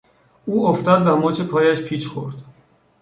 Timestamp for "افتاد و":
0.67-1.15